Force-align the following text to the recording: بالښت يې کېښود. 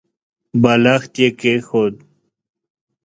بالښت 0.61 1.13
يې 1.21 1.29
کېښود. 1.39 1.95